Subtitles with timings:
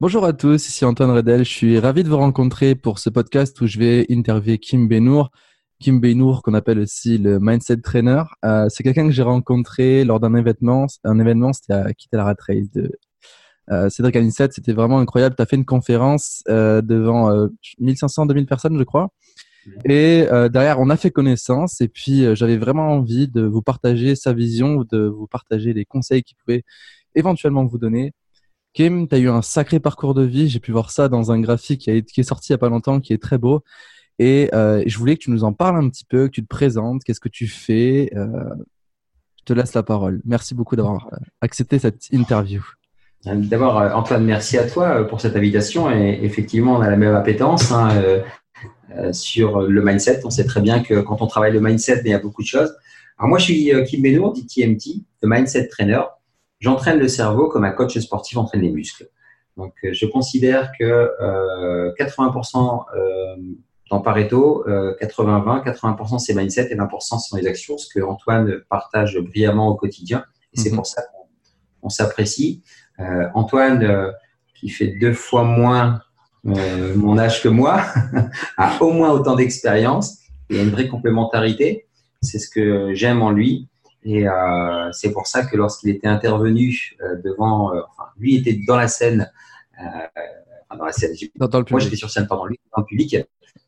[0.00, 1.44] Bonjour à tous, ici Antoine Redel.
[1.44, 5.30] Je suis ravi de vous rencontrer pour ce podcast où je vais interviewer Kim Benour.
[5.78, 8.22] Kim Benour, qu'on appelle aussi le Mindset Trainer.
[8.42, 10.86] Euh, c'est quelqu'un que j'ai rencontré lors d'un événement.
[11.04, 12.98] Un événement, c'était à Quitter la Rat Race de
[13.70, 14.54] euh, Cédric Anissette.
[14.54, 15.36] C'était vraiment incroyable.
[15.36, 17.30] Tu as fait une conférence euh, devant
[17.78, 19.10] 1500-2000 personnes, je crois.
[19.84, 21.82] Et derrière, on a fait connaissance.
[21.82, 26.22] Et puis, j'avais vraiment envie de vous partager sa vision, de vous partager les conseils
[26.22, 26.64] qu'il pouvait
[27.14, 28.14] éventuellement vous donner
[28.72, 30.48] Kim, tu as eu un sacré parcours de vie.
[30.48, 33.00] J'ai pu voir ça dans un graphique qui, est sorti il n'y a pas longtemps,
[33.00, 33.64] qui est très beau.
[34.18, 36.48] Et euh, je voulais que tu nous en parles un petit peu, que tu te
[36.48, 38.10] présentes, qu'est-ce que tu fais.
[38.14, 38.28] Euh,
[39.38, 40.20] je te laisse la parole.
[40.24, 42.62] Merci beaucoup d'avoir euh, accepté cette interview.
[43.24, 45.90] D'abord, Antoine, merci à toi pour cette invitation.
[45.90, 47.90] Et effectivement, on a la même appétence hein,
[49.12, 50.22] sur le mindset.
[50.24, 52.46] On sait très bien que quand on travaille le mindset, il y a beaucoup de
[52.46, 52.74] choses.
[53.18, 56.00] Alors moi, je suis Kim Benour, dit TMT, le Mindset Trainer
[56.60, 59.08] j'entraîne le cerveau comme un coach sportif entraîne les muscles.
[59.56, 63.36] Donc, euh, je considère que euh, 80% euh,
[63.90, 69.18] dans Pareto, 80-20, 80%, c'est mindset et 20% sont les actions, ce que Antoine partage
[69.18, 70.24] brillamment au quotidien.
[70.52, 70.76] Et c'est mhm.
[70.76, 71.02] pour ça
[71.80, 72.62] qu'on s'apprécie.
[73.00, 74.12] Euh, Antoine, euh,
[74.54, 76.00] qui fait deux fois moins
[76.42, 77.82] mon âge que moi,
[78.56, 80.20] a au moins autant d'expérience.
[80.48, 81.86] Il y a une vraie complémentarité.
[82.22, 83.68] C'est ce que j'aime en lui.
[84.02, 88.58] Et euh, c'est pour ça que lorsqu'il était intervenu euh, devant, euh, enfin, lui était
[88.66, 89.30] dans la scène,
[90.76, 91.12] dans la scène.
[91.36, 93.16] Dans, le moi, j'étais sur scène, pardon, lui dans le public,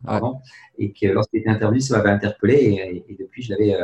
[0.04, 0.40] pardon,
[0.78, 3.76] et que lorsqu'il était intervenu, ça m'avait interpellé, et, et, depuis, je l'avais,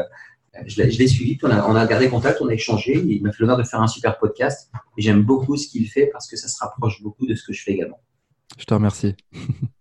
[0.66, 3.42] je l'ai suivi, on a, on a gardé contact, on a échangé, il m'a fait
[3.42, 6.48] l'honneur de faire un super podcast, et j'aime beaucoup ce qu'il fait parce que ça
[6.48, 8.00] se rapproche beaucoup de ce que je fais également.
[8.58, 9.14] Je te remercie.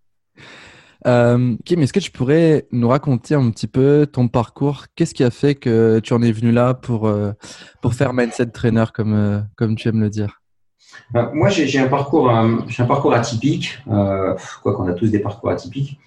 [1.07, 4.85] Euh, Kim, est-ce que tu pourrais nous raconter un petit peu ton parcours?
[4.95, 7.31] Qu'est-ce qui a fait que tu en es venu là pour, euh,
[7.81, 10.41] pour faire Mindset Trainer, comme, euh, comme tu aimes le dire?
[11.13, 15.99] Moi, j'ai un, parcours, un parcours atypique, quoi qu'on a tous des parcours atypiques.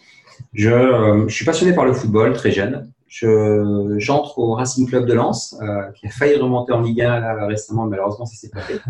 [0.53, 2.91] Je, je, suis passionné par le football très jeune.
[3.09, 5.57] J'entre au Racing Club de Lens,
[5.95, 8.81] qui a failli remonter en Ligue 1 là, récemment, malheureusement, ça s'est pas fait.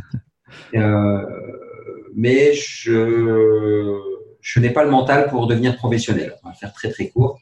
[2.16, 4.09] mais je
[4.40, 6.36] je n'ai pas le mental pour devenir professionnel.
[6.44, 7.40] On va faire très très court.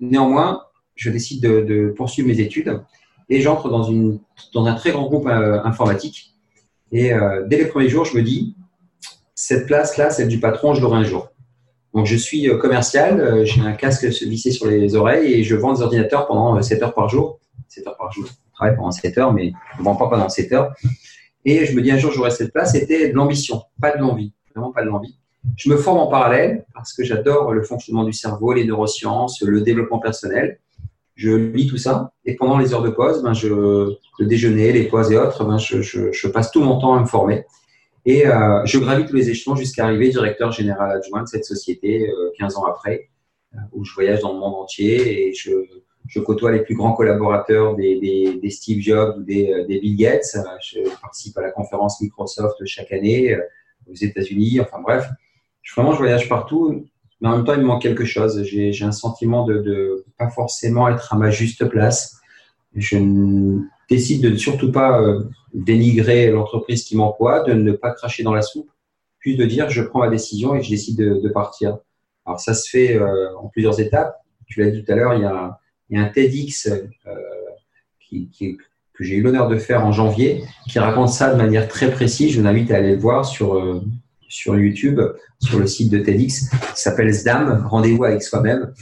[0.00, 0.62] Néanmoins,
[0.94, 2.80] je décide de, poursuivre mes études
[3.28, 3.88] et j'entre dans,
[4.52, 6.34] dans un très grand groupe euh, informatique.
[6.90, 8.54] Et euh, dès les premiers jours, je me dis,
[9.34, 11.28] cette place-là, celle du patron, je l'aurai un jour.
[11.94, 15.72] Donc, je suis euh, commercial, j'ai un casque vissé sur les oreilles et je vends
[15.72, 17.38] des ordinateurs pendant 7 heures par jour.
[17.68, 18.26] 7 heures par jour.
[18.26, 20.74] Je travaille pendant 7 heures, mais je ne vends pas pendant 7 heures.
[21.44, 22.72] Et je me dis, un jour, j'aurai cette place.
[22.72, 25.16] C'était de l'ambition, pas de l'envie vraiment pas de l'envie.
[25.56, 29.60] Je me forme en parallèle parce que j'adore le fonctionnement du cerveau, les neurosciences, le
[29.60, 30.58] développement personnel.
[31.14, 34.84] Je lis tout ça et pendant les heures de pause, ben je, le déjeuner, les
[34.84, 37.44] pauses et autres, ben je, passe tout mon temps à me former.
[38.04, 42.08] Et euh, je gravite tous les échelons jusqu'à arriver directeur général adjoint de cette société
[42.08, 43.10] euh, 15 ans après,
[43.54, 45.50] euh, où je voyage dans le monde entier et je,
[46.20, 50.36] côtoie les plus grands collaborateurs des, Steve Jobs ou des, euh, des Bill Gates.
[50.62, 53.36] Je participe à la conférence Microsoft chaque année
[53.90, 54.60] aux États-Unis.
[54.60, 55.08] Enfin bref,
[55.74, 56.86] vraiment, je voyage partout,
[57.20, 58.42] mais en même temps, il me manque quelque chose.
[58.44, 62.16] J'ai un sentiment de ne pas forcément être à ma juste place.
[62.74, 62.98] Je
[63.88, 68.34] décide de ne surtout pas euh, dénigrer l'entreprise qui m'emploie, de ne pas cracher dans
[68.34, 68.70] la soupe,
[69.18, 71.78] puis de dire je prends ma décision et je décide de, partir.
[72.24, 74.16] Alors ça se fait euh, en plusieurs étapes.
[74.46, 77.14] Tu l'as dit tout à l'heure, il, y a un TEDx euh,
[78.00, 78.56] qui, qui,
[78.94, 82.32] que j'ai eu l'honneur de faire en janvier, qui raconte ça de manière très précise.
[82.32, 83.82] Je vous invite à aller le voir sur, euh,
[84.28, 85.00] sur YouTube,
[85.40, 88.72] sur le site de TEDx, qui s'appelle SDAM, Rendez-vous avec soi-même,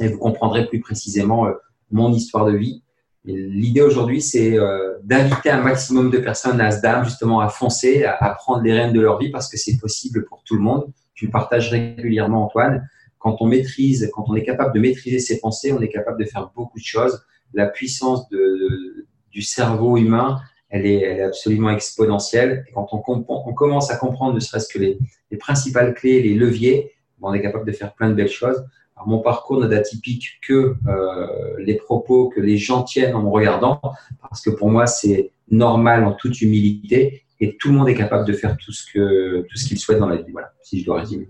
[0.00, 1.52] et vous comprendrez plus précisément euh,
[1.90, 2.82] mon histoire de vie.
[3.26, 8.30] L'idée aujourd'hui, c'est euh, d'inviter un maximum de personnes à SDAM, justement, à foncer, à,
[8.38, 10.84] prendre les rênes de leur vie, parce que c'est possible pour tout le monde.
[11.14, 12.86] Tu le partages régulièrement, Antoine.
[13.18, 16.26] Quand on maîtrise, quand on est capable de maîtriser ses pensées, on est capable de
[16.26, 17.24] faire beaucoup de choses.
[17.54, 20.40] La puissance de, du cerveau humain,
[20.70, 22.64] elle est, absolument exponentielle.
[22.68, 24.98] Et quand on, commence à comprendre ne serait-ce que les,
[25.30, 28.64] les, principales clés, les leviers, on est capable de faire plein de belles choses.
[29.06, 31.26] Mon parcours n'a d'atypique que euh,
[31.58, 33.80] les propos que les gens tiennent en me regardant,
[34.22, 38.26] parce que pour moi, c'est normal en toute humilité et tout le monde est capable
[38.26, 40.32] de faire tout ce qu'il souhaite dans la vie.
[40.32, 41.28] Voilà, si je dois résumer.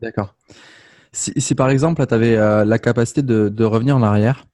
[0.00, 0.34] D'accord.
[1.12, 4.44] Si, par exemple, tu avais euh, la capacité de, de, revenir en arrière,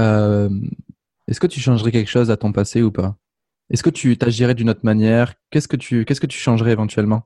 [0.00, 0.48] euh,
[1.30, 3.16] est-ce que tu changerais quelque chose à ton passé ou pas?
[3.70, 5.34] Est-ce que tu t'agirais d'une autre manière?
[5.50, 7.22] Qu'est-ce que tu que tu changerais éventuellement?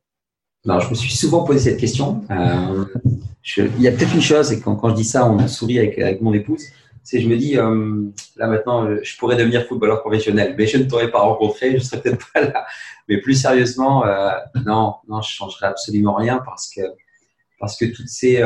[0.67, 2.23] Non, je me suis souvent posé cette question.
[2.31, 2.85] Euh,
[3.57, 6.21] il y a peut-être une chose, et quand, je dis ça, on sourit avec, avec
[6.21, 6.65] mon épouse.
[7.03, 10.79] C'est je me dis, euh, là maintenant, euh, je pourrais devenir footballeur professionnel, mais je
[10.79, 12.67] ne t'aurais pas rencontré, je serais peut-être pas là.
[13.09, 14.05] Mais plus sérieusement,
[14.67, 16.83] non, non, je changerai absolument rien parce que
[17.59, 18.43] parce que toutes ces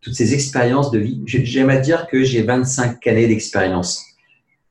[0.00, 4.05] toutes ces expériences de vie, j'aime à dire que j'ai 25 années d'expérience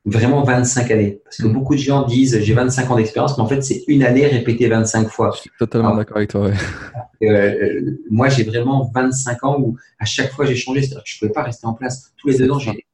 [0.06, 1.20] vraiment 25 années.
[1.24, 1.54] Parce que mm.
[1.54, 4.68] beaucoup de gens disent j'ai 25 ans d'expérience, mais en fait, c'est une année répétée
[4.68, 5.32] 25 fois.
[5.36, 6.52] Je suis totalement d'accord avec toi.
[7.24, 10.82] Euh, euh, moi, j'ai vraiment 25 ans où à chaque fois j'ai changé.
[10.82, 12.12] C'est-à-dire que je ne pouvais pas rester en place.
[12.18, 12.86] Tous les deux ans, j'ai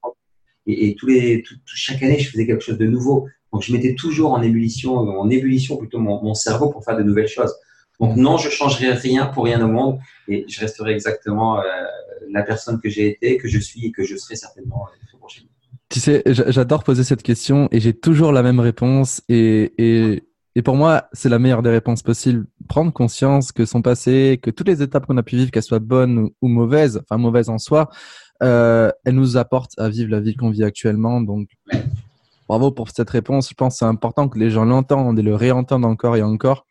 [0.67, 3.27] et, et tous les, chaque année, je faisais quelque chose de nouveau.
[3.51, 7.03] Donc, je mettais toujours en ébullition, en ébullition plutôt mon, mon cerveau pour faire de
[7.03, 7.53] nouvelles choses.
[7.99, 11.63] Donc, non, je changerai rien pour rien au monde et je resterai exactement euh,
[12.31, 14.87] la personne que j'ai été, que je suis et que je serai certainement.
[15.91, 19.21] Tu sais, j'adore poser cette question et j'ai toujours la même réponse.
[19.27, 20.23] Et, et,
[20.55, 22.45] et pour moi, c'est la meilleure des réponses possibles.
[22.69, 25.79] Prendre conscience que son passé, que toutes les étapes qu'on a pu vivre, qu'elles soient
[25.79, 27.89] bonnes ou, mauvaises, enfin mauvaises en soi,
[28.41, 31.19] euh, elles nous apportent à vivre la vie qu'on vit actuellement.
[31.19, 31.49] Donc,
[32.47, 33.49] bravo pour cette réponse.
[33.49, 36.67] Je pense que c'est important que les gens l'entendent et le réentendent encore et encore.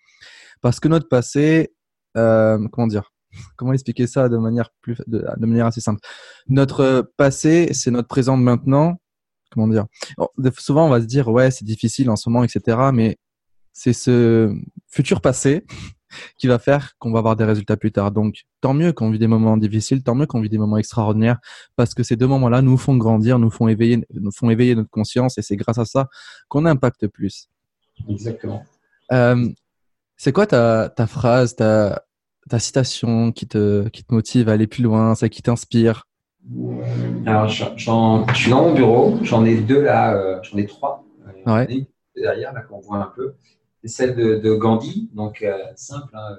[0.63, 1.75] Parce que notre passé,
[2.17, 3.13] euh, comment dire
[3.57, 6.01] comment expliquer ça de manière plus de, de manière assez simple?
[6.49, 9.00] Notre passé c'est notre présent de maintenant
[9.51, 9.87] comment dire
[10.59, 12.79] Souvent, on va se dire ouais, c'est difficile en ce moment, etc.
[12.93, 13.19] Mais
[13.73, 14.55] c'est ce
[14.89, 15.65] futur passé
[16.39, 18.11] qui va faire qu'on va avoir des résultats plus tard.
[18.11, 21.39] Donc, tant mieux qu'on vit des moments difficiles, tant mieux qu'on vit des moments extraordinaires,
[21.77, 24.91] parce que ces deux moments-là nous font grandir, nous font éveiller, nous font éveiller notre
[24.91, 26.09] conscience, et c'est grâce à ça
[26.49, 27.49] qu'on impacte plus.
[28.09, 28.65] Exactement.
[29.13, 29.49] Euh,
[30.17, 32.05] c'est quoi ta, ta phrase, ta,
[32.49, 36.07] ta citation qui te, qui te motive à aller plus loin, ça qui t'inspire?
[37.27, 37.65] Alors, je
[38.35, 41.05] suis dans mon bureau, j'en ai deux là, euh, j'en ai trois.
[41.47, 41.87] Euh, ouais.
[42.17, 43.35] Derrière, là, qu'on voit un peu.
[43.83, 46.15] C'est celle de, Gandhi, donc euh, simple.
[46.15, 46.37] Hein,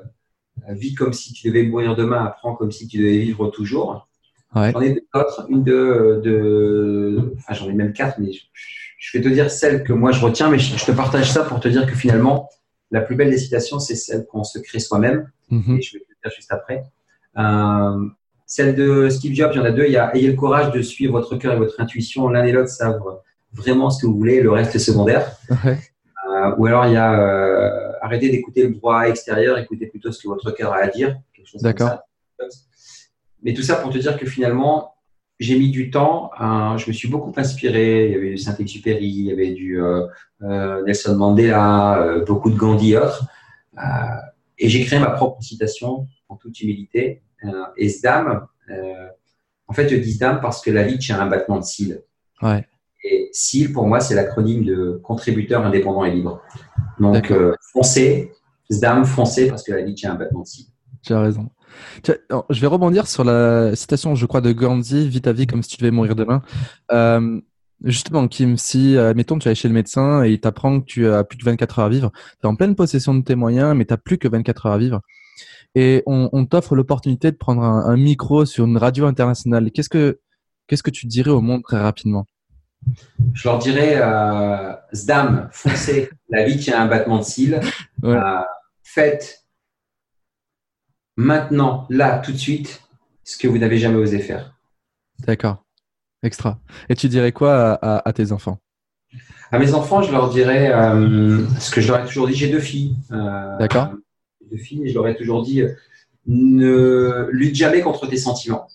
[0.69, 4.07] vis comme si tu devais mourir demain, apprends comme si tu devais vivre toujours.
[4.56, 4.71] Ouais.
[4.71, 9.24] J'en ai deux autres, une de, de enfin j'en ai même quatre, mais je, vais
[9.24, 11.88] te dire celle que moi je retiens, mais je, te partage ça pour te dire
[11.88, 12.50] que finalement,
[12.92, 15.31] la plus belle des citations, c'est celle qu'on se crée soi-même.
[15.51, 15.77] Mm-hmm.
[15.77, 16.83] Et je vais te le dire juste après.
[17.38, 18.09] Euh,
[18.51, 19.86] celle de Steve Jobs, il y en a deux.
[19.86, 22.27] Il y a Ayez le courage de suivre votre cœur et votre intuition.
[22.27, 23.00] L'un et l'autre savent
[23.53, 25.38] vraiment ce que vous voulez, le reste est secondaire.
[26.30, 30.21] Euh, ou alors il y a euh, Arrêtez d'écouter le droit extérieur, écoutez plutôt ce
[30.21, 31.19] que votre cœur a à dire.
[31.62, 32.00] D'accord.
[33.44, 34.95] Mais tout ça pour te dire que finalement,
[35.39, 36.31] j'ai mis du temps.
[36.39, 38.06] je me suis beaucoup inspiré.
[38.07, 40.07] Il y avait du Saint-Exupéry, il y avait du euh,
[40.86, 43.25] Nelson Mandela, beaucoup de Gandhi et autres.
[44.57, 47.31] et j'ai créé ma propre citation en toute humilité euh,
[47.77, 49.07] et SDAM, euh,
[49.67, 52.01] en fait, je dis SDAM parce que la vie tient un battement de cils.
[52.41, 52.65] Ouais.
[53.03, 56.41] Et CIL, pour moi, c'est l'acronyme de contributeur indépendant et libre.
[56.99, 58.31] Donc, euh, foncez,
[58.69, 60.67] SDAM, foncez parce que la vie tient un battement de cils.
[61.03, 61.49] Tu as raison.
[62.03, 65.69] Je vais rebondir sur la citation, je crois, de Gandhi Vis ta vie comme si
[65.69, 66.41] tu devais mourir demain.
[67.83, 71.23] justement, Kim, si, mettons, tu vas chez le médecin et il t'apprend que tu as
[71.23, 73.85] plus de 24 heures à vivre, tu es en pleine possession de tes moyens, mais
[73.85, 75.01] tu n'as plus que 24 heures à vivre
[75.75, 79.71] et on, t'offre l'opportunité de prendre un, micro sur une radio internationale.
[79.71, 80.19] Qu'est-ce que
[80.68, 82.25] qu'est-ce que tu dirais au monde très rapidement?
[83.33, 87.59] Je leur dirais euh, Zdam, foncez, la vie tient un battement de cils.
[88.03, 88.41] Euh,
[88.81, 89.45] faites
[91.15, 92.81] maintenant, là, tout de suite,
[93.23, 94.56] ce que vous n'avez jamais osé faire.
[95.19, 95.63] D'accord,
[96.23, 96.57] extra.
[96.89, 98.57] Et tu dirais quoi à, tes enfants?
[99.51, 102.33] À mes enfants, je leur dirais euh, ce que je leur ai toujours dit.
[102.33, 102.95] J'ai deux filles.
[103.59, 103.89] D'accord
[104.51, 105.63] de filles, et je leur ai toujours dit
[106.28, 108.68] ne lutte jamais contre tes sentiments.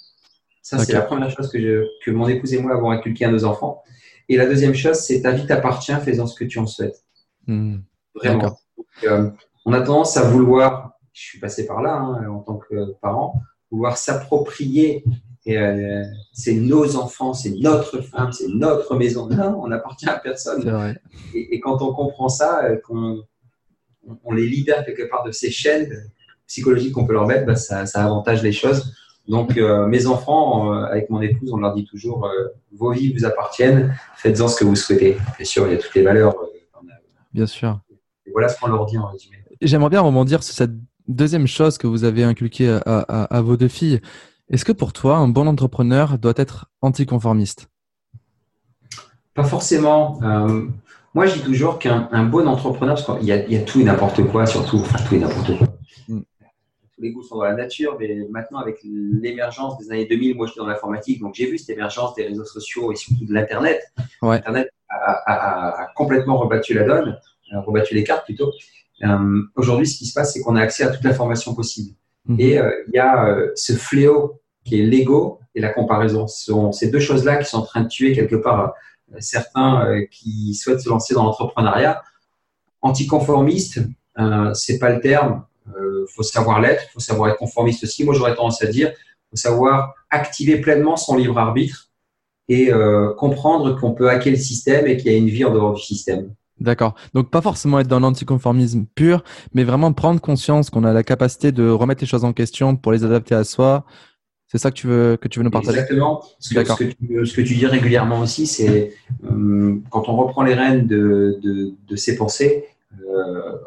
[0.63, 3.45] Ça, c'est la première chose que, que mon épouse et moi avons inculqué à nos
[3.45, 3.83] enfants.
[4.29, 7.05] Et la deuxième chose, c'est ta vie t'appartient, fais-en ce que tu en souhaites.
[7.47, 7.79] Hmm.
[8.15, 8.59] Vraiment.
[9.05, 9.31] Euh,
[9.65, 13.41] on a tendance à vouloir, je suis passé par là hein, en tant que parent,
[13.71, 15.05] vouloir s'approprier.
[15.47, 19.29] Euh, c'est nos enfants, c'est notre femme, c'est notre maison.
[19.29, 20.97] Non, on n'appartient à personne.
[21.33, 23.23] Et, et, quand on comprend ça, euh, qu'on
[24.25, 26.11] on les libère quelque part de ces chaînes
[26.47, 28.93] psychologiques qu'on peut leur mettre, bah, ça, avantage les choses.
[29.29, 33.13] Donc, euh, mes enfants, euh, avec mon épouse, on leur dit toujours euh, vos vies
[33.13, 35.17] vous appartiennent, faites-en ce que vous souhaitez.
[35.37, 36.35] Bien sûr, il y a toutes les valeurs.
[37.33, 37.81] bien sûr.
[38.33, 39.37] voilà ce qu'on leur dit en résumé.
[39.61, 40.75] J'aimerais bien rebondir sur cette
[41.09, 44.01] deuxième chose que vous avez inculquée à vos deux filles.
[44.49, 47.69] Est-ce que pour toi, un bon entrepreneur doit être anticonformiste?
[49.35, 50.21] Pas forcément.
[51.17, 54.45] Moi, je dis toujours qu'un bon entrepreneur, parce qu'il y, a tout et n'importe quoi,
[54.45, 55.67] surtout, enfin tout et n'importe quoi.
[56.09, 56.21] Mm.
[56.21, 60.45] Tous les goûts sont dans la nature, mais maintenant, avec l'émergence des années 2000, moi,
[60.47, 63.33] je suis dans l'informatique, donc j'ai vu cette émergence des réseaux sociaux et surtout de
[63.33, 63.81] l'Internet.
[64.21, 67.19] L'Internet a, complètement rebattu la donne,
[67.51, 68.53] a rebattu les cartes plutôt.
[69.03, 71.97] Euh, aujourd'hui, ce qui se passe, c'est qu'on a accès à toute l'information possible.
[72.29, 72.41] Mm-hmm.
[72.41, 76.27] Et euh, il y a euh, ce fléau qui est l'ego et la comparaison.
[76.27, 78.69] Ce sont ces deux choses-là qui sont en train de tuer quelque part euh,
[79.19, 82.03] certains euh, qui souhaitent se lancer dans l'entrepreneuriat.
[82.83, 83.81] Anticonformiste,
[84.19, 85.45] euh, c'est pas le terme.
[85.69, 88.05] Il faut savoir l'être, faut savoir être conformiste aussi.
[88.05, 88.93] Moi, j'aurais tendance à dire,
[89.31, 91.91] faut savoir activer pleinement son libre arbitre
[92.49, 92.71] et
[93.19, 95.83] comprendre qu'on peut hacker le système et qu'il y a une vie en dehors du
[95.83, 96.31] système.
[96.61, 96.95] D'accord.
[97.13, 99.23] Donc pas forcément être dans l'anticonformisme pur,
[99.53, 102.93] mais vraiment prendre conscience qu'on a la capacité de remettre les choses en question pour
[102.93, 103.85] les adapter à soi.
[104.49, 105.79] C'est ça que tu veux que tu veux nous partager?
[105.79, 106.23] Exactement.
[106.39, 108.93] Ce que, ce que, tu, dis régulièrement aussi, c'est
[109.25, 112.65] euh, quand on reprend les rênes de, de, de ses pensées,
[113.01, 113.59] euh,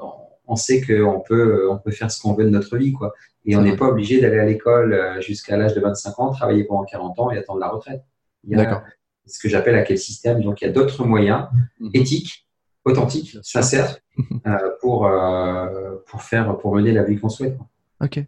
[0.47, 3.13] on sait qu'on peut on peut faire ce qu'on veut de notre vie, quoi.
[3.45, 6.63] Et on n'est pas obligé d'aller à l'école euh, jusqu'à l'âge de 25 ans, travailler
[6.63, 8.03] pendant 40 ans et attendre la retraite.
[8.45, 8.81] D'accord.
[9.25, 10.41] Ce que j'appelle à quel système.
[10.41, 11.47] Donc il y a d'autres moyens
[11.79, 11.91] mhm.
[11.93, 12.45] éthiques
[12.85, 13.97] authentique, sincère,
[14.47, 15.07] euh, pour,
[16.07, 17.57] pour, faire, pour mener la vie qu'on souhaite.
[18.01, 18.23] Ok.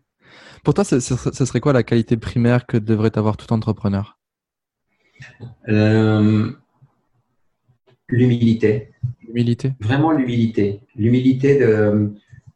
[0.63, 4.20] Pour toi, ce, serait quoi la qualité primaire que devrait avoir tout entrepreneur?
[5.70, 6.51] Euh,
[8.10, 8.91] L'humilité.
[9.25, 10.82] L'humilité Vraiment l'humilité.
[10.96, 11.65] L'humilité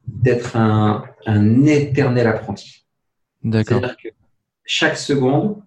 [0.07, 2.85] d'être un, un éternel apprenti.
[3.43, 3.79] D'accord.
[3.79, 4.09] C'est-à-dire que
[4.65, 5.61] chaque seconde,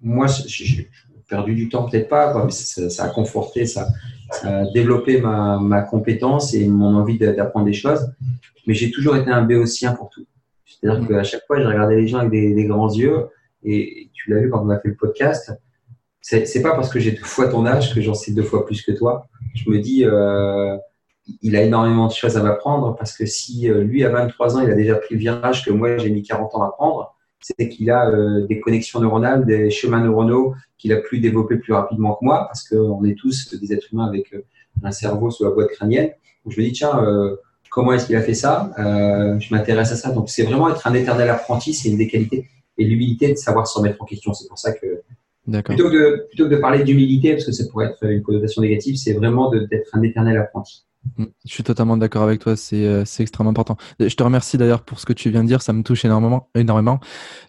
[0.00, 0.90] moi, j'ai
[1.28, 3.88] perdu du temps, peut-être pas, mais ça, a conforté, ça,
[4.30, 8.12] ça a développé ma, ma, compétence et mon envie d'apprendre des choses.
[8.66, 10.26] Mais j'ai toujours été un béotien pour tout.
[10.64, 13.28] C'est-à-dire qu'à chaque fois, j'ai regardé les gens avec des, grands yeux.
[13.62, 15.52] Et tu l'as vu quand on a fait le podcast.
[16.20, 18.82] C'est pas parce que j'ai deux fois ton âge que j'en sais deux fois plus
[18.82, 19.26] que toi.
[19.54, 20.76] Je me dis, euh,
[21.42, 24.60] il a énormément de choses à m'apprendre parce que si euh, lui, à 23 ans,
[24.60, 27.68] il a déjà pris le virage que moi, j'ai mis 40 ans à prendre, c'est
[27.68, 32.14] qu'il a euh, des connexions neuronales, des chemins neuronaux qu'il a pu développer plus rapidement
[32.14, 34.44] que moi, parce qu'on est tous des êtres humains avec euh,
[34.82, 36.10] un cerveau sous la boîte crânienne.
[36.44, 37.02] Donc je me dis, tiens,
[37.74, 40.12] comment est-ce qu'il a fait ça Je m'intéresse à ça.
[40.12, 42.48] Donc c'est vraiment être un éternel apprenti, c'est une des qualités.
[42.78, 44.32] Et l'humilité de savoir se remettre en question.
[44.32, 45.02] C'est pour ça que
[45.64, 48.62] plutôt que, de, plutôt que de parler d'humilité, parce que ça pourrait être une connotation
[48.62, 50.84] négative, c'est vraiment d'être un éternel apprenti.
[51.18, 51.24] Mm.
[51.44, 53.76] Je suis totalement d'accord avec toi, euh, c'est extrêmement important.
[54.00, 56.48] Je te remercie d'ailleurs pour ce que tu viens de dire, ça me touche énormément.
[56.54, 57.00] énormément.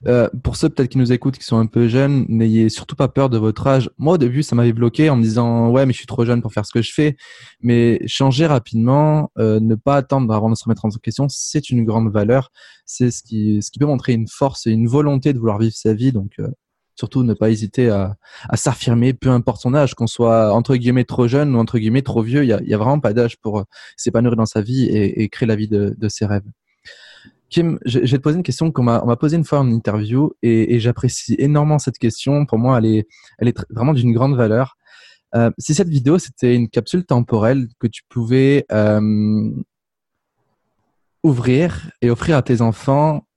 [0.07, 3.07] Euh, pour ceux peut-être qui nous écoutent, qui sont un peu jeunes, n'ayez surtout pas
[3.07, 3.89] peur de votre âge.
[3.97, 6.41] Moi au début, ça m'avait bloqué en me disant ouais mais je suis trop jeune
[6.41, 7.17] pour faire ce que je fais.
[7.61, 11.83] Mais changer rapidement, euh, ne pas attendre avant de se remettre en question, c'est une
[11.85, 12.51] grande valeur.
[12.85, 16.11] C'est ce qui, peut montrer une force et une volonté de vouloir vivre sa vie.
[16.11, 16.47] Donc euh,
[16.95, 18.17] surtout ne pas hésiter à,
[18.55, 22.21] s'affirmer, peu importe son âge, qu'on soit entre guillemets trop jeune ou entre guillemets trop
[22.21, 23.63] vieux, il y a, vraiment pas d'âge pour euh,
[23.97, 26.45] s'épanouir dans sa vie et, créer la vie de, ses rêves.
[27.49, 30.79] Kim, je, vais te poser une question qu'on m'a posée une fois en interview et,
[30.79, 32.45] j'apprécie énormément cette question.
[32.45, 33.07] Pour moi, elle est,
[33.39, 34.77] elle est vraiment d'une grande valeur.
[35.35, 39.51] Euh, si cette vidéo c'était une capsule temporelle que tu pouvais euh,
[41.23, 43.27] ouvrir et offrir à tes enfants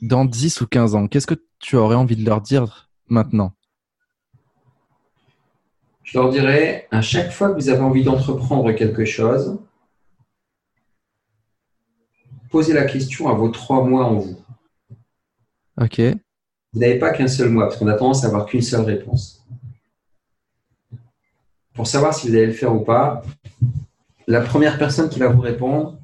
[0.00, 3.52] dans 10 ou 15 ans, qu'est-ce que tu aurais envie de leur dire maintenant
[6.02, 9.58] Je leur dirais, à chaque fois que vous avez envie d'entreprendre quelque chose,
[12.50, 14.36] posez la question à vos trois mois en vous.
[15.80, 16.00] Ok.
[16.72, 19.46] Vous n'avez pas qu'un seul mois, parce qu'on a tendance à avoir qu'une seule réponse.
[21.74, 23.22] Pour savoir si vous allez le faire ou pas,
[24.26, 25.98] la première personne qui va vous répondre,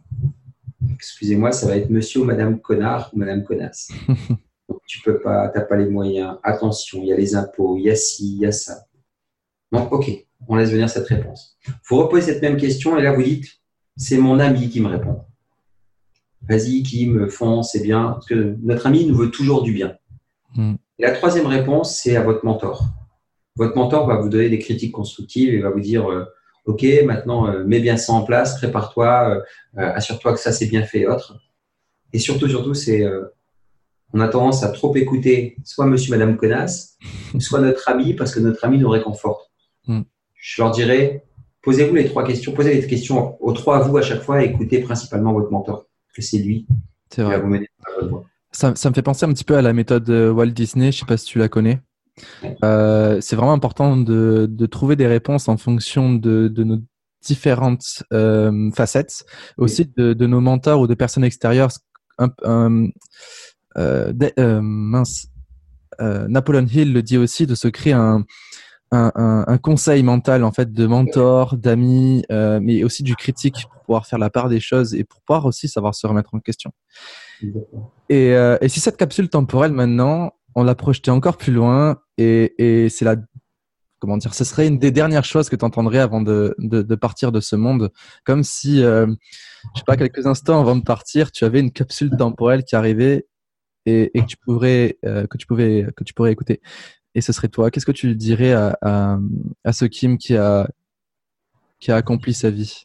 [0.94, 3.90] excusez-moi, ça va être monsieur ou madame connard ou madame connasse.
[4.88, 6.38] tu peux pas, t'as pas les moyens.
[6.42, 8.86] Attention, il y a les impôts, il y a ci, il y a ça.
[9.70, 10.10] Donc, ok,
[10.48, 11.56] on laisse venir cette réponse.
[11.88, 13.60] Vous reposez cette même question et là vous dites,
[13.96, 15.24] c'est mon ami qui me répond.
[16.48, 18.12] Vas-y, qui me font, c'est bien.
[18.12, 19.96] Parce que notre ami nous veut toujours du bien.
[20.54, 20.76] Hmm.
[20.98, 22.82] la troisième réponse, c'est à votre mentor.
[23.56, 26.24] Votre mentor va vous donner des critiques constructives et va vous dire, euh,
[26.64, 29.44] ok, maintenant euh, mets bien ça en place, prépare-toi,
[29.76, 31.38] euh, assure-toi que ça c'est bien fait, autre.
[32.14, 33.04] Et surtout, surtout, c'est
[34.12, 36.96] on a tendance à trop écouter soit monsieur, madame connasse,
[37.38, 39.50] soit notre ami parce que notre ami nous réconforte.
[39.86, 40.02] Hmm.
[40.34, 41.24] Je leur dirais,
[41.62, 44.46] posez-vous les trois questions, posez les questions aux trois à vous à chaque fois et
[44.46, 46.66] écoutez principalement votre mentor, que c'est lui
[47.10, 48.24] qui va vous mener à votre voie.
[48.50, 51.06] Ça, me fait penser un petit peu à la méthode Walt Disney, je ne sais
[51.06, 51.80] pas si tu la connais.
[52.64, 56.78] Euh, c'est vraiment important de, trouver des réponses en fonction de, nos
[57.22, 59.24] différentes euh, facettes,
[59.56, 61.70] aussi de, nos mentors ou de personnes extérieures.
[62.18, 62.88] un, euh,
[63.78, 65.28] euh, mince,
[66.00, 68.24] euh, Napoleon Hill le dit aussi, de se créer un,
[68.90, 74.18] un, conseil mental en fait de mentor, d'amis, mais aussi du critique pour pouvoir faire
[74.18, 76.72] la part des choses et pour pouvoir aussi savoir se remettre en question.
[78.08, 82.88] Et, et si cette capsule temporelle maintenant, on l'a projetée encore plus loin et, et
[82.88, 83.16] c'est la
[83.98, 86.94] comment dire, ce serait une des dernières choses que tu entendrais avant de, de, de,
[86.94, 87.90] partir de ce monde,
[88.24, 89.06] comme si, euh,
[89.74, 93.26] je sais pas, quelques instants avant de partir, tu avais une capsule temporelle qui arrivait
[93.88, 96.60] et, que tu pourrais euh, que tu pouvais que tu pourrais écouter.
[97.14, 99.18] et ce serait toi, qu'est-ce que tu dirais à, à,
[99.64, 100.68] à ce Kim qui a,
[101.80, 102.84] qui a accompli sa vie?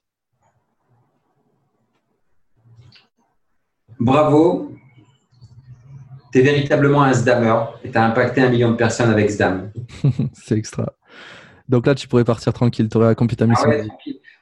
[3.99, 4.75] Bravo,
[6.31, 9.71] tu es véritablement un SDAMer et tu as impacté un million de personnes avec SDAM.
[10.33, 10.93] c'est extra.
[11.69, 13.69] Donc là, tu pourrais partir tranquille, tu aurais accompli ta mission.
[13.71, 13.83] Ah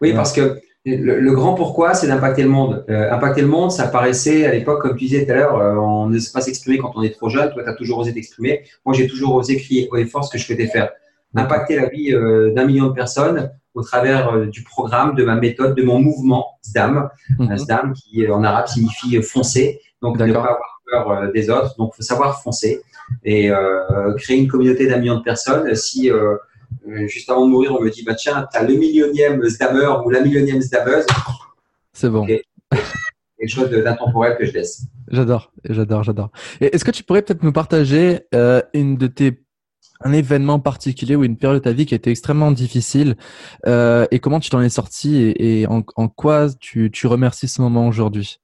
[0.02, 2.84] oui, parce que le, grand pourquoi, c'est d'impacter le monde.
[2.90, 5.76] Euh, impacter le monde, ça paraissait à l'époque, comme tu disais tout à l'heure, euh,
[5.76, 7.52] on ne sait pas s'exprimer quand on est trop jeune.
[7.52, 8.64] Toi, tu as toujours osé t'exprimer.
[8.86, 10.90] Moi, j'ai toujours osé crier haut et fort ce que je souhaitais faire.
[11.36, 15.76] Impacter la vie euh, d'un million de personnes au travers du programme, de ma méthode,
[15.76, 17.10] de mon mouvement SDAM.
[17.40, 17.58] Mhm.
[17.58, 19.80] SDAM qui en arabe signifie foncer.
[20.02, 21.76] Donc, ne pas avoir peur des autres.
[21.78, 22.82] Donc, faut savoir foncer
[23.24, 23.50] et
[24.18, 25.74] créer une communauté d'un million de personnes.
[25.76, 26.36] Si euh,
[27.08, 30.10] juste avant de mourir, on me dit bah, tiens, tu as le millionième Zdammer ou
[30.10, 31.06] la millionième Zdammeuse.
[31.94, 32.26] C'est bon.
[32.26, 32.46] quelque
[33.48, 34.84] chose d'intemporel que je laisse.
[35.10, 36.32] J'adore, j'adore, j'adore.
[36.62, 39.42] Est-ce que tu pourrais peut-être nous partager euh, une de tes
[40.04, 43.18] un événement particulier ou une période de ta vie qui a été extrêmement difficile
[43.68, 47.88] euh, et comment tu t'en es sorti et, en, quoi tu, tu, remercies ce moment
[47.88, 48.40] aujourd'hui?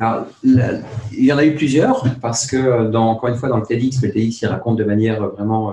[0.00, 3.64] Alors, il y en a eu plusieurs parce que, dans, encore une fois, dans le
[3.64, 5.72] TEDx, le TEDx, il raconte de manière vraiment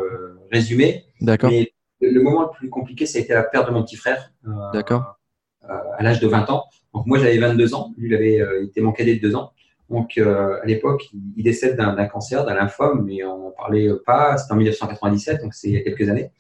[0.51, 1.05] résumée.
[1.21, 1.49] D'accord.
[1.49, 4.31] Mais le moment le plus compliqué, ça a été la perte de mon petit frère.
[4.47, 5.19] Euh, D'accord.
[5.65, 6.65] Euh, à l'âge de 20 ans.
[6.93, 7.93] Donc moi, j'avais 22 ans.
[7.97, 9.53] Lui, il, avait, euh, était mon cadet de 2 ans.
[9.89, 14.37] Donc à l'époque, il décède d'un cancer, d'un lymphome, mais on n'en parlait pas.
[14.37, 16.31] C'était en 1997, donc c'est il y a quelques années.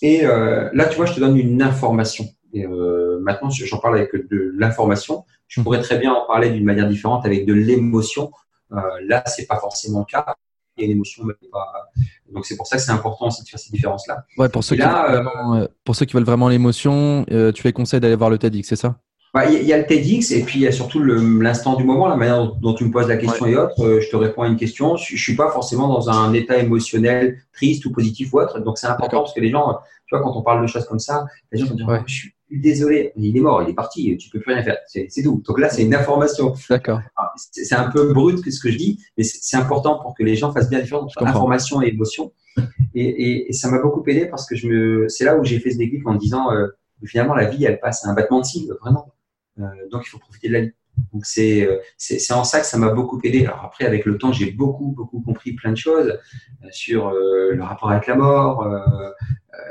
[0.00, 2.24] Et là, tu vois, je te donne une information.
[2.54, 5.26] Et maintenant, j'en parle avec de l'information.
[5.46, 5.64] Je mmh.
[5.64, 8.30] pourrais très bien en parler d'une manière différente avec de l'émotion.
[8.70, 10.34] là, c'est pas forcément le cas
[10.78, 11.90] et l'émotion pas.
[12.32, 14.24] Donc c'est pour ça que c'est important aussi de faire ces différences-là.
[14.36, 17.64] Ouais, pour ceux, qui, veulent vraiment, euh, pour ceux qui veulent vraiment l'émotion, euh, tu
[17.64, 18.96] les conseilles d'aller voir le TEDx, c'est ça?
[19.34, 22.08] Bah, il y, a le TEDx et puis il y a surtout l'instant du moment,
[22.08, 23.84] la manière dont, tu me poses la question et autres.
[23.84, 24.96] Euh, je te réponds à une question.
[24.96, 28.58] Je, ne suis pas forcément dans un état émotionnel triste ou positif ou autre.
[28.60, 30.98] Donc c'est important parce que les gens, tu vois, quand on parle de choses comme
[30.98, 34.16] ça, les gens vont dire oh, je suis désolé, il est mort, il est parti,
[34.16, 34.78] tu peux plus rien faire.
[34.86, 35.42] C'est tout.
[35.46, 36.54] Donc là, c'est une information.
[36.68, 37.00] D'accord.
[37.36, 40.52] C'est un peu brut ce que je dis, mais c'est important pour que les gens
[40.52, 42.32] fassent bien la différence entre information et émotion.
[42.94, 45.70] Et, et, ça m'a beaucoup aidé parce que je me, c'est là où j'ai fait
[45.70, 46.66] ce déclic en me disant, euh,
[47.04, 49.12] finalement, la vie, elle passe à un battement de cils, vraiment.
[49.60, 50.72] Euh, donc, il faut profiter de la vie.
[51.12, 53.46] Donc, c'est, euh, c'est, c'est en ça que ça m'a beaucoup aidé.
[53.46, 56.18] Alors après, avec le temps, j'ai beaucoup, beaucoup compris plein de choses
[56.64, 59.10] euh, sur le rapport avec la mort, euh,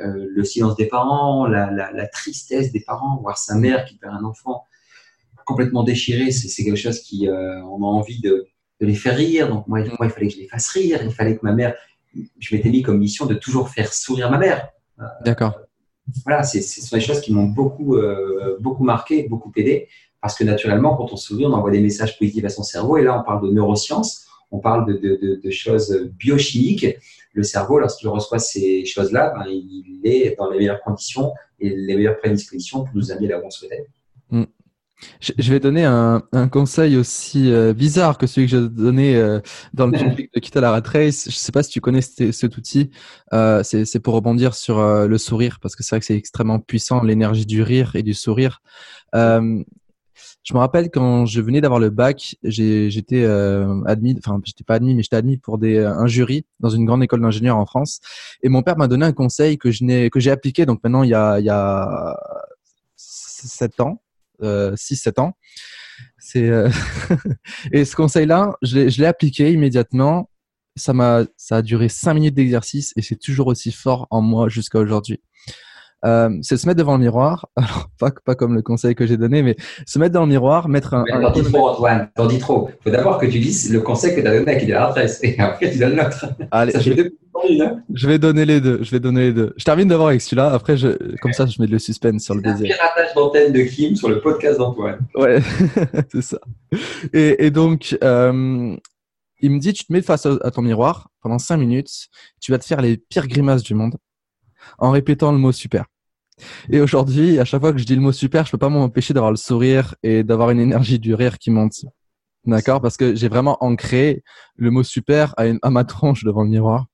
[0.03, 4.15] le silence des parents, la, la, la, tristesse des parents, voir sa mère qui perd
[4.15, 4.65] un enfant
[5.47, 8.47] complètement déchiré, c'est quelque chose qui, euh, on a envie de,
[8.81, 9.47] de, les faire rire.
[9.47, 11.73] Donc moi, moi, il fallait que je les fasse rire, il fallait que ma mère,
[12.37, 14.67] je m'étais mis comme mission de toujours faire sourire ma mère.
[14.99, 15.57] Euh, D'accord.
[16.25, 17.97] Voilà, ce sont des choses qui m'ont beaucoup,
[18.61, 19.89] beaucoup marqué, beaucoup aidé,
[20.21, 22.95] parce que naturellement, quand on sourit, on envoie des messages positifs à son cerveau.
[22.97, 26.85] Et là, on parle de neurosciences, on parle de, de, de choses biochimiques
[27.37, 31.95] le cerveau, lorsqu'il reçoit ces choses-là, ben, il est dans les meilleures conditions et les
[31.95, 33.85] meilleures prédispositions pour nous amener là où on souhaitait.
[34.31, 34.45] Hmm.
[35.21, 39.39] Je vais donner un, conseil aussi euh, bizarre que celui que j'ai donné euh,
[39.71, 41.25] dans le public de Kita la Rat Race.
[41.25, 42.89] Je ne sais pas si tu connais cet, outil.
[43.31, 47.03] Euh, c'est pour rebondir sur le sourire parce que c'est vrai que c'est extrêmement puissant,
[47.03, 48.63] l'énergie du rire et du sourire.
[50.47, 54.75] Je me rappelle quand je venais d'avoir le bac, j'étais euh, admis, enfin j'étais pas
[54.75, 57.65] admis, mais j'étais admis pour des, euh, un jury dans une grande école d'ingénieurs en
[57.65, 57.99] France.
[58.43, 60.65] Et mon père m'a donné un conseil que je n'ai que j'ai appliqué.
[60.65, 62.15] Donc maintenant il y a il y a
[62.95, 64.01] sept ans,
[64.41, 65.33] euh, six sept ans.
[66.17, 66.69] C'est euh,
[67.73, 70.29] et ce conseil-là, je l'ai appliqué immédiatement.
[70.77, 74.47] Ça m'a ça a duré cinq minutes d'exercice et c'est toujours aussi fort en moi
[74.47, 75.19] jusqu'à aujourd'hui.
[76.05, 77.47] Euh, c'est se mettre devant le miroir.
[77.55, 79.55] Alors, pas, pas comme le conseil que j'ai donné, mais
[79.85, 81.03] se mettre dans le miroir, mettre un.
[81.05, 82.09] T'en dis trop, Antoine.
[82.15, 82.69] T'en dis trop.
[82.83, 84.87] Faut d'abord que tu dises le conseil que tu as donné à qui de la
[84.87, 86.25] adresse et après tu donnes l'autre.
[86.51, 87.11] Allez, je, vais,
[87.93, 88.79] je vais donner les deux.
[88.83, 89.53] Je vais donner les deux.
[89.57, 90.51] Je termine d'abord avec celui-là.
[90.51, 92.71] Après, je, comme ça, je mets le suspense sur le deuxième.
[92.71, 94.99] piratage d'antenne de Kim sur le podcast d'Antoine.
[95.15, 95.39] Ouais,
[96.11, 96.37] c'est ça.
[97.13, 98.75] Et, et donc, euh,
[99.39, 102.07] il me dit, tu te mets face à ton miroir pendant cinq minutes.
[102.39, 103.95] Tu vas te faire les pires grimaces du monde
[104.77, 105.85] en répétant le mot super.
[106.69, 109.13] Et aujourd'hui, à chaque fois que je dis le mot super, je peux pas m'empêcher
[109.13, 111.85] d'avoir le sourire et d'avoir une énergie du rire qui monte.
[112.45, 112.81] D'accord?
[112.81, 114.23] Parce que j'ai vraiment ancré
[114.55, 116.85] le mot super à, à ma tronche devant le miroir.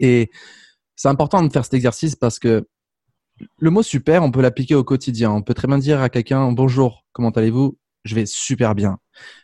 [0.00, 0.30] Et
[0.96, 2.66] c'est important de faire cet exercice parce que
[3.58, 5.30] le mot super, on peut l'appliquer au quotidien.
[5.30, 7.76] On peut très bien dire à quelqu'un bonjour, comment allez-vous?
[8.04, 8.98] Je vais super bien.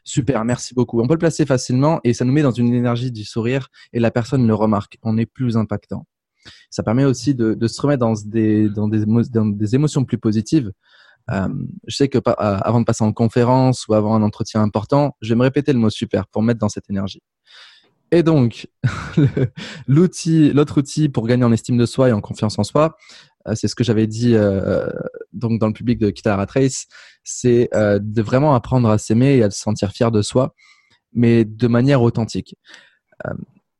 [0.05, 1.01] Super, merci beaucoup.
[1.01, 4.01] On peut le placer facilement et ça nous met dans une énergie du sourire et
[4.01, 4.99] la personne le remarque.
[5.03, 6.07] On est plus impactant.
[6.71, 10.73] Ça permet aussi de, se remettre dans des, émotions plus positives.
[11.31, 11.49] Euh,
[11.87, 15.31] je sais que euh, avant de passer en conférence ou avant un entretien important, je
[15.31, 17.23] vais me répéter le mot super pour mettre dans cette énergie.
[18.11, 18.69] Et donc,
[19.87, 22.97] l'autre outil pour gagner en estime de soi et en confiance en soi,
[23.47, 24.35] euh, c'est ce que j'avais dit
[25.33, 26.87] donc dans le public de Kitara Trace,
[27.23, 30.55] c'est de vraiment apprendre à s'aimer et à se sentir fier de soi,
[31.13, 32.57] mais de manière authentique.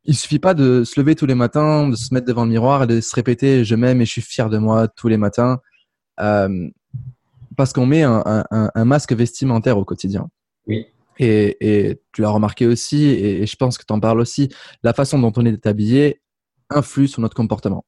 [0.05, 2.85] Il suffit pas de se lever tous les matins, de se mettre devant le miroir
[2.85, 5.61] et de se répéter je m'aime et je suis fier de moi tous les matins,
[6.21, 6.69] euh,
[7.57, 10.29] parce qu'on met un, un, un, masque vestimentaire au quotidien.
[10.67, 10.87] Oui.
[11.19, 14.49] Et, et tu l'as remarqué aussi, et, et, je pense que tu en parles aussi,
[14.83, 16.23] la façon dont on est habillé
[16.71, 17.85] influe sur notre comportement.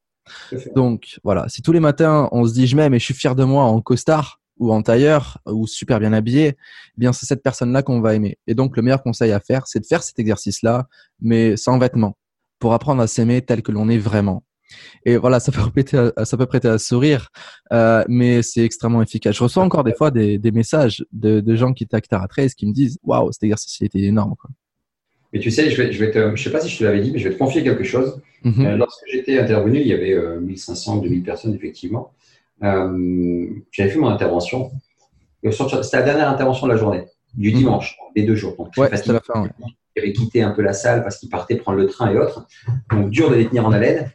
[0.77, 3.35] Donc voilà, si tous les matins on se dit je m'aime et je suis fier
[3.35, 7.43] de moi en costard ou en tailleur ou super bien habillé, eh bien c'est cette
[7.43, 8.38] personne-là qu'on va aimer.
[8.47, 10.88] Et donc le meilleur conseil à faire, c'est de faire cet exercice-là,
[11.21, 12.17] mais sans vêtements,
[12.59, 14.45] pour apprendre à s'aimer tel que l'on est vraiment.
[15.05, 17.29] Et voilà, ça peut, répéter, ça peut prêter à sourire,
[17.73, 19.37] euh, mais c'est extrêmement efficace.
[19.37, 22.55] Je reçois encore des fois des, des messages de, de, gens qui tactent à 13
[22.55, 24.35] qui me disent Waouh, cet exercice était énorme.
[24.38, 24.51] Quoi.
[25.33, 27.01] Mais tu sais, je vais, je vais te, je sais pas si je te l'avais
[27.01, 28.21] dit, mais je vais te confier quelque chose.
[28.45, 28.67] Mm -hmm.
[28.67, 32.12] euh, lorsque j'étais intervenu, il y avait euh, 1500 ou 2000 personnes, effectivement.
[32.62, 34.70] Euh, J'avais fait mon intervention.
[35.42, 37.57] C'était la dernière intervention de la journée, du Mhm.
[37.59, 38.55] dimanche, des deux jours.
[38.57, 39.42] Donc, Ouais, la fin.
[39.42, 39.51] ouais.
[39.96, 42.46] J'avais quitté un peu la salle parce qu'il partait prendre le train et autres.
[42.90, 44.11] Donc, dur de les tenir en haleine.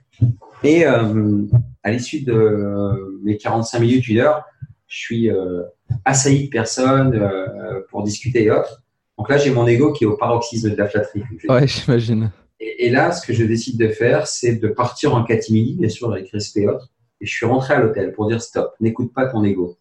[0.63, 1.43] Et euh,
[1.83, 4.43] à l'issue de mes 45 minutes, une heure,
[4.87, 5.63] je suis euh,
[6.05, 8.81] assailli de personnes euh, pour discuter et autres.
[9.17, 11.23] Donc là, j'ai mon ego qui est au paroxysme de la flatterie.
[11.49, 12.31] Ouais, j'imagine.
[12.59, 15.89] Et, et là, ce que je décide de faire, c'est de partir en catimini, bien
[15.89, 16.89] sûr, avec respect et autres.
[17.21, 19.77] Et je suis rentré à l'hôtel pour dire stop, n'écoute pas ton ego.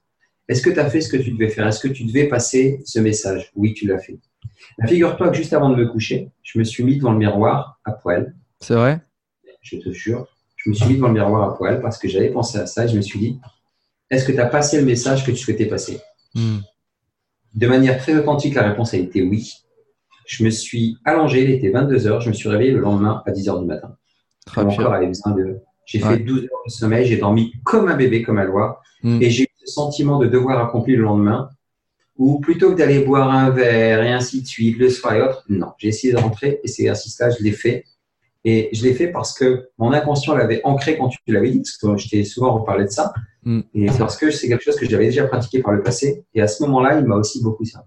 [0.48, 1.66] Est-ce que tu as fait ce que tu devais faire?
[1.66, 3.50] Est-ce que tu devais passer ce message?
[3.56, 4.18] Oui, tu l'as fait.
[4.86, 7.92] Figure-toi que juste avant de me coucher, je me suis mis devant le miroir à
[7.92, 8.34] poil.
[8.60, 9.00] C'est vrai?
[9.60, 12.30] Je te jure, je me suis mis devant le miroir à poil parce que j'avais
[12.30, 13.40] pensé à ça et je me suis dit
[14.10, 16.00] est-ce que tu as passé le message que tu souhaitais passer?
[16.34, 16.58] Hmm.
[17.54, 19.52] De manière très authentique, la réponse a été oui.
[20.26, 23.30] Je me suis allongé, il était 22 heures, je me suis réveillé le lendemain à
[23.30, 23.96] 10 heures du matin.
[24.44, 25.58] Très Mon corps avait besoin de.
[25.86, 26.16] J'ai Ouais.
[26.16, 29.22] fait 12 heures de sommeil, j'ai dormi comme un bébé, comme un loi, Hmm.
[29.22, 31.48] et j'ai eu ce sentiment de devoir accompli le lendemain,
[32.18, 35.44] où plutôt que d'aller boire un verre et ainsi de suite, le soir et autres,
[35.48, 37.84] non, j'ai essayé de rentrer et cet exercice-là, je l'ai fait.
[38.44, 41.76] Et je l'ai fait parce que mon inconscient l'avait ancré quand tu l'avais dit, parce
[41.76, 43.12] que je t'ai souvent reparlé de ça,
[43.44, 43.60] Hmm.
[43.74, 46.48] et parce que c'est quelque chose que j'avais déjà pratiqué par le passé, et à
[46.48, 47.86] ce moment-là, il m'a aussi beaucoup servi.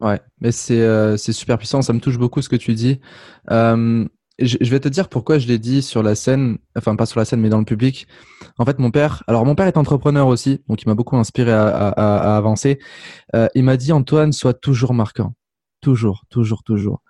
[0.00, 1.82] Ouais, mais c'est euh, super puissant.
[1.82, 3.00] Ça me touche beaucoup ce que tu dis.
[3.50, 4.04] Euh,
[4.40, 7.18] je, je vais te dire pourquoi je l'ai dit sur la scène, enfin pas sur
[7.18, 8.06] la scène, mais dans le public.
[8.58, 11.52] En fait, mon père, alors mon père est entrepreneur aussi, donc il m'a beaucoup inspiré
[11.52, 12.78] à, à, à- à avancer.
[13.34, 15.34] Euh, il m'a dit Antoine, sois toujours marquant,
[15.80, 17.02] toujours, toujours, toujours.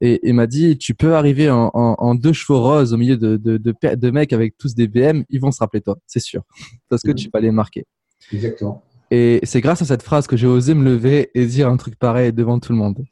[0.00, 3.16] Et il m'a dit tu peux arriver en, en, en deux chevaux roses au milieu
[3.16, 5.96] de, de, de, pe- de mecs avec tous des BM, ils vont se rappeler toi,
[6.06, 6.42] c'est sûr,
[6.88, 7.16] parce que Mhm.
[7.16, 7.84] tu vas les marquer.
[8.32, 8.82] Exactement.
[9.10, 11.96] Et c'est grâce à cette phrase que j'ai osé me lever et dire un truc
[11.96, 13.04] pareil devant tout le monde.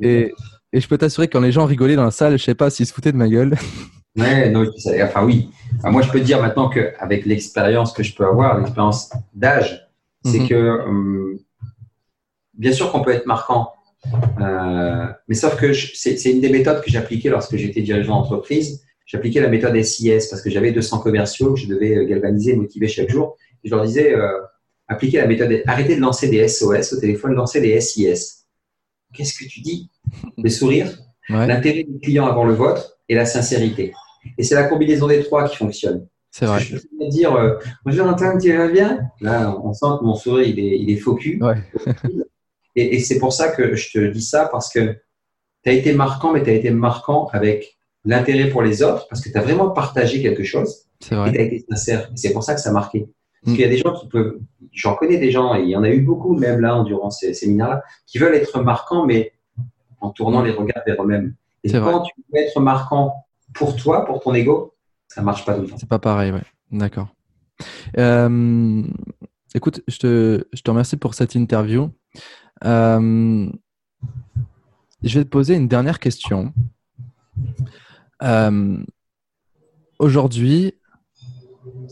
[0.00, 0.32] Et,
[0.72, 2.70] et je peux t'assurer que quand les gens rigolaient dans la salle, je sais pas
[2.70, 3.56] s'ils se foutaient de ma gueule.
[4.16, 4.66] Ouais, non,
[5.04, 5.50] enfin oui.
[5.78, 9.88] Enfin, moi, je peux te dire maintenant qu'avec l'expérience que je peux avoir, l'expérience d'âge,
[10.24, 10.48] c'est Mhm.
[10.48, 11.38] que hum,
[12.54, 13.70] bien sûr qu'on peut être marquant,
[14.40, 18.82] euh, mais sauf que c'est une des méthodes que j'appliquais lorsque j'étais dirigeant d'entreprise.
[19.06, 22.88] J'appliquais la méthode SIS parce que j'avais 200 commerciaux que je devais euh, galvaniser, motiver
[22.88, 23.36] chaque jour.
[23.62, 24.40] Et je leur disais, euh,
[24.88, 28.39] appliquez la méthode, arrêtez de lancer des SOS au téléphone, lancez des SIS.
[29.14, 29.90] Qu'est-ce que tu dis?
[30.38, 30.88] Le sourire,
[31.28, 33.92] Ouais, l'intérêt du client avant le vôtre et la sincérité.
[34.36, 36.06] Et c'est la combinaison des trois qui fonctionne.
[36.32, 36.58] c'est vrai.
[36.60, 39.00] Je peux dire euh, Bonjour Antoine, tu vas bien?
[39.20, 41.38] Là, on sent que mon sourire, il est, il est faux cul.
[41.42, 41.56] Ouais.
[42.76, 44.96] Et, et c'est pour ça que je te dis ça, parce que
[45.64, 49.20] tu as été marquant, mais tu as été marquant avec l'intérêt pour les autres, parce
[49.20, 51.32] que tu as vraiment partagé quelque chose C'est et vrai.
[51.32, 52.08] tu as été sincère.
[52.12, 53.08] Et c'est pour ça que ça a marqué.
[53.42, 53.56] Parce Mm.
[53.56, 54.38] qu'il y a des gens qui peuvent,
[54.72, 57.32] j'en connais des gens, et il y en a eu beaucoup même là, durant ces
[57.34, 59.32] séminaires-là, qui veulent être marquants, mais
[60.00, 61.34] en tournant les regards vers eux-mêmes.
[61.64, 61.92] Et C'est vrai.
[61.92, 63.14] quand tu veux être marquant
[63.54, 64.74] pour toi, pour ton ego,
[65.08, 65.76] ça marche pas tout le temps.
[65.78, 66.42] C'est pas pareil, ouais.
[66.70, 67.08] D'accord.
[67.98, 68.82] Euh,
[69.54, 71.90] écoute, je te, je te remercie pour cette interview.
[72.64, 73.50] Euh,
[75.02, 76.52] je vais te poser une dernière question.
[78.22, 78.78] Euh,
[79.98, 80.74] Aujourd'hui,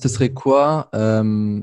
[0.00, 1.60] ce serait quoi euh,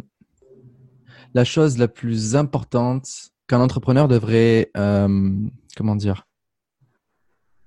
[1.33, 5.31] la chose la plus importante qu'un entrepreneur devrait, euh,
[5.77, 6.27] comment dire,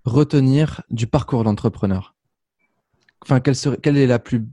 [0.05, 2.15] retenir du parcours d'entrepreneur?
[3.23, 4.47] Enfin, quelle, serait, quelle est la plus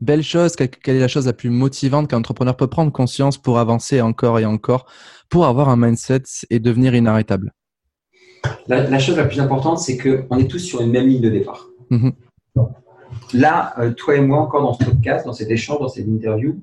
[0.00, 3.38] belle chose, quelle, quelle est la chose la plus motivante qu'un entrepreneur peut prendre conscience
[3.38, 4.86] pour avancer encore et encore,
[5.28, 7.52] pour avoir un mindset et devenir inarrêtable?
[8.66, 11.30] La, la chose la plus importante, c'est qu'on est tous sur une même ligne de
[11.30, 11.68] départ.
[11.90, 12.12] Mhm.
[13.32, 16.60] Là, euh, toi et moi, encore dans ce podcast, dans cet échange, dans cette interview,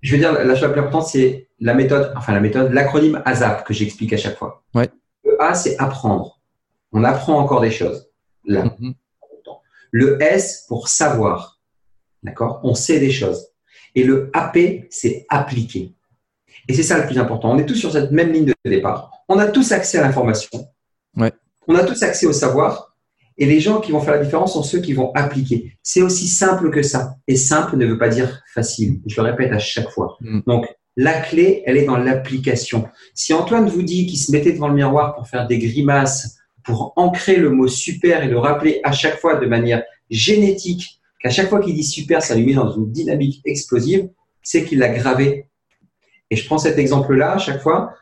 [0.00, 3.22] je veux dire, la chose la plus importante, c'est la méthode, enfin la méthode, l'acronyme
[3.24, 4.62] ASAP que j'explique à chaque fois.
[4.74, 4.90] Ouais.
[5.24, 6.40] Le A, c'est apprendre.
[6.92, 8.10] On apprend encore des choses.
[8.44, 8.64] Là.
[8.78, 8.94] Mhm.
[9.90, 11.60] Le S pour savoir.
[12.22, 12.60] D'accord?
[12.64, 13.48] On sait des choses.
[13.94, 15.94] Et le AP, c'est appliquer.
[16.68, 17.52] Et c'est ça le plus important.
[17.52, 19.10] On est tous sur cette même ligne de départ.
[19.28, 20.68] On a tous accès à l'information.
[21.16, 21.32] Ouais.
[21.66, 22.93] On a tous accès au savoir.
[23.36, 25.76] Et les gens qui vont faire la différence sont ceux qui vont appliquer.
[25.82, 27.16] C'est aussi simple que ça.
[27.26, 29.00] Et simple ne veut pas dire facile.
[29.06, 30.16] Je le répète à chaque fois.
[30.20, 30.40] Mm.
[30.46, 30.66] Donc,
[30.96, 32.86] la clé, elle est dans l'application.
[33.14, 36.92] Si Antoine vous dit qu'il se mettait devant le miroir pour faire des grimaces, pour
[36.96, 41.48] ancrer le mot super et le rappeler à chaque fois de manière génétique, qu'à chaque
[41.48, 44.08] fois qu'il dit super, ça lui met dans une dynamique explosive,
[44.42, 45.48] c'est qu'il l'a gravé.
[46.30, 47.94] Et je prends cet exemple-là à chaque fois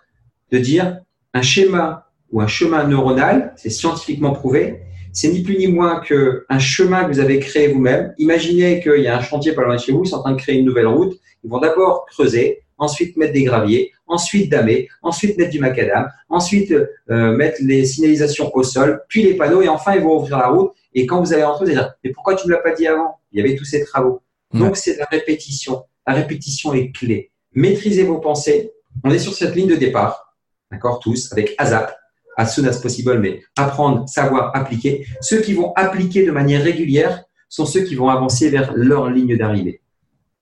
[0.51, 1.01] de dire
[1.33, 6.59] un schéma ou un chemin neuronal, c'est scientifiquement prouvé, c'est ni plus ni moins qu'un
[6.59, 8.15] chemin que vous avez créé vous-même.
[8.19, 10.33] Imaginez qu'il y a un chantier pas loin de chez vous, ils sont en train
[10.33, 11.19] de créer une nouvelle route.
[11.45, 16.73] Ils vont d'abord creuser, ensuite mettre des graviers, ensuite damer, ensuite mettre du macadam, ensuite
[16.73, 20.49] euh, mettre les signalisations au sol, puis les panneaux, et enfin ils vont ouvrir la
[20.49, 20.73] route.
[20.95, 22.73] Et quand vous allez rentrer, vous allez dire, mais pourquoi tu ne me l'as pas
[22.73, 23.19] dit avant?
[23.33, 24.23] Il y avait tous ces travaux.
[24.53, 25.85] Donc c'est la répétition.
[26.07, 27.31] La répétition est clé.
[27.55, 28.73] Maîtrisez vos pensées.
[29.05, 30.37] On est sur cette ligne de départ,
[30.71, 31.97] d'accord, tous, avec ASAP,
[32.43, 35.07] as soon as possible, mais apprendre, savoir, appliquer.
[35.21, 39.37] Ceux qui vont appliquer de manière régulière sont ceux qui vont avancer vers leur ligne
[39.37, 39.83] d'arrivée,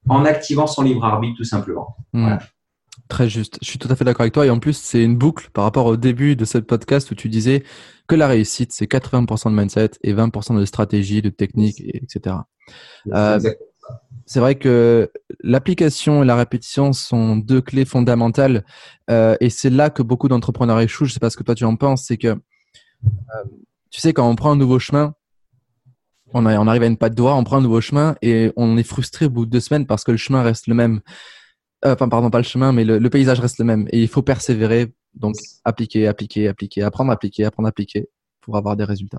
[0.08, 1.96] en activant son libre arbitre tout simplement.
[2.12, 2.36] Hmm.
[3.08, 3.58] Très juste.
[3.60, 4.46] Je suis tout à fait d'accord avec toi.
[4.46, 7.28] Et en plus, c'est une boucle par rapport au début de ce podcast où tu
[7.28, 7.64] disais
[8.06, 12.36] que la réussite, c'est 80% de mindset et 20% de stratégie, de technique, etc.
[13.12, 13.40] Euh,
[14.30, 15.10] c'est vrai que
[15.42, 18.64] l'application et la répétition sont deux clés fondamentales.
[19.10, 21.04] Euh, et c'est là que beaucoup d'entrepreneurs échouent.
[21.04, 22.04] Je sais pas ce que toi tu en penses.
[22.04, 23.44] C'est que, euh,
[23.90, 25.14] tu sais, quand on prend un nouveau chemin,
[26.32, 28.84] on, on arrive à une patte doigt, on prend un nouveau chemin et on est
[28.84, 31.00] frustré au bout de deux semaines parce que le chemin reste le même.
[31.84, 33.88] Euh, enfin, pardon, pas le chemin, mais le, paysage reste le même.
[33.90, 34.94] Et il faut persévérer.
[35.14, 38.08] Donc, appliquer, appliquer, appliquer, apprendre appliquer, apprendre appliquer
[38.42, 39.18] pour avoir des résultats.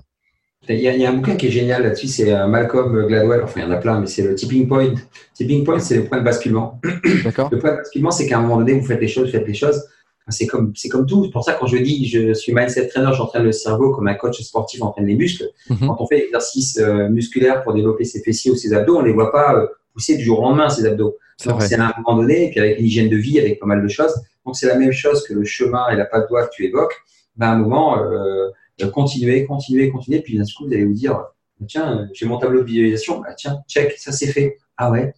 [0.68, 3.64] Il y, a, un bouquin qui est génial là-dessus, c'est euh, Malcolm Gladwell, enfin il
[3.64, 4.94] y en a plein, mais c'est le tipping point.
[5.34, 6.80] Tipping point, c'est le point de basculement.
[7.24, 7.48] D'accord.
[7.50, 9.46] Le point de basculement, c'est qu'à un moment donné, vous faites les choses, vous faites
[9.46, 9.84] les choses.
[10.28, 11.24] C'est comme, c'est comme tout.
[11.24, 14.14] C'est pour ça, quand je dis je suis mindset trainer, j'entraîne le cerveau comme un
[14.14, 15.50] coach sportif entraîne les muscles.
[15.68, 15.78] Mhm.
[15.80, 19.12] Quand on fait l'exercice euh, musculaire pour développer ses fessiers ou ses abdos, on les
[19.12, 21.16] voit pas euh, pousser du jour au lendemain, ces abdos.
[21.38, 23.82] C'est à un moment donné, et puis avec une hygiène de vie, avec pas mal
[23.82, 24.14] de choses.
[24.46, 26.94] Donc, c'est la même chose que le chemin et la patte que tu évoques.
[27.36, 28.48] Ben, à un moment, euh,
[28.86, 30.20] continuer, continuer, continuer.
[30.20, 31.18] Puis d'un coup, vous allez vous dire,
[31.66, 33.20] tiens, j'ai mon tableau de visualisation.
[33.20, 34.58] Bah, tiens, check, ça c'est fait.
[34.76, 35.14] Ah ouais,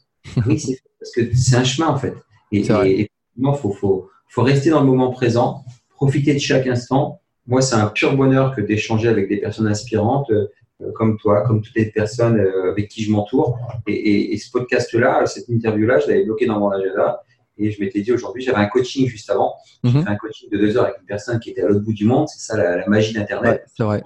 [0.46, 0.82] oui, c'est fait.
[0.98, 2.14] Parce que c'est un chemin en fait.
[2.52, 7.20] Et, il faut, faut, faut rester dans le moment présent, profiter de chaque instant.
[7.46, 10.46] Moi, c'est un pur bonheur que d'échanger avec des personnes inspirantes euh,
[10.94, 13.58] comme toi, comme toutes les personnes euh, avec qui je m'entoure.
[13.86, 17.22] Et, et, ce podcast-là, cette interview-là, je l'avais bloqué dans mon agenda.
[17.56, 19.54] Et je m'étais dit aujourd'hui, j'avais un coaching juste avant.
[19.82, 20.02] J'ai mhm.
[20.02, 22.04] fait un coaching de deux heures avec une personne qui était à l'autre bout du
[22.04, 22.28] monde.
[22.28, 23.64] C'est ça la, magie d'Internet.
[23.76, 24.02] c'est vrai.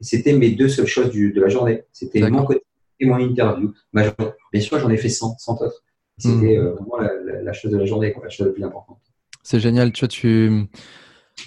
[0.00, 1.84] Et c'était mes deux seules choses du, de la journée.
[1.92, 2.62] C'était mon coaching
[2.98, 3.72] et mon interview.
[3.92, 5.84] bien sûr, j'en ai fait 100, 100 autres.
[6.18, 6.66] C'était mhm.
[6.66, 6.98] euh, vraiment
[7.42, 8.98] la, chose de la journée, la chose la plus importante.
[9.42, 9.92] C'est génial.
[9.92, 10.66] Tu vois, tu,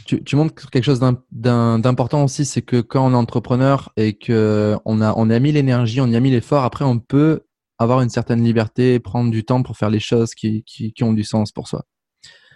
[0.05, 0.99] tu, tu montres quelque chose
[1.31, 6.01] d'important aussi, c'est que quand on est entrepreneur et qu'on a, on a mis l'énergie,
[6.01, 7.41] on y a mis l'effort, après on peut
[7.79, 11.23] avoir une certaine liberté, prendre du temps pour faire les choses qui, qui, ont du
[11.23, 11.86] sens pour soi.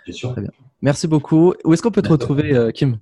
[0.10, 0.32] Sûr.
[0.32, 0.52] Très bien.
[0.82, 1.54] Merci beaucoup.
[1.66, 3.00] Où est-ce qu'on peut te retrouver, euh, Kim?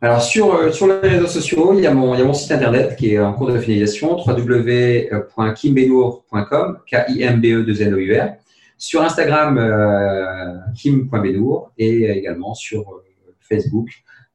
[0.00, 2.32] Alors sur, euh, sur les réseaux sociaux, il y, a mon, il y a mon
[2.32, 8.34] site internet qui est en cours de finalisation, www.kimbenour.com, K-I-M-B-E-2-N-O-U-R.
[8.78, 13.02] Sur Instagram, euh, kim.benour et également sur
[13.40, 13.88] Facebook.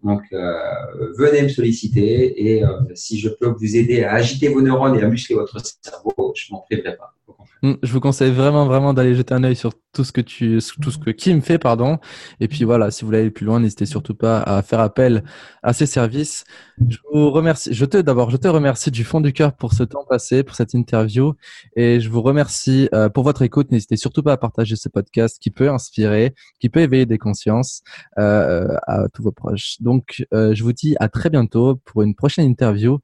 [0.04, 2.64] Donc, venez me solliciter et
[2.94, 6.52] si je peux vous aider à agiter vos neurones et à muscler votre cerveau, je
[6.52, 7.16] m'en priverai pas.
[7.64, 10.60] Mm, je vous conseille vraiment, vraiment d'aller jeter un œil sur tout ce que tu,
[10.82, 11.98] tout ce que Kim fait, pardon.
[12.42, 15.24] Et puis voilà, si vous voulez aller plus loin, n'hésitez surtout pas à faire appel
[15.64, 16.44] à ses services.
[16.90, 17.74] Je vous remercie.
[17.74, 20.56] Je te, d'abord, je te remercie du fond du cœur pour ce temps passé, pour
[20.56, 21.36] cette interview.
[21.78, 23.72] Et je vous remercie euh, pour votre écoute.
[23.72, 27.82] N'hésitez surtout pas à partager ce podcast qui peut inspirer, qui peut éveiller des consciences
[28.20, 29.78] euh, à tous vos proches.
[29.80, 33.00] Donc, euh, je vous dis à très bientôt pour une prochaine interview.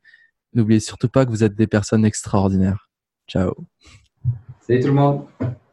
[0.54, 2.90] N'oubliez surtout pas que vous êtes des personnes extraordinaires.
[3.28, 3.54] Ciao.
[4.70, 5.26] Salut tout le monde.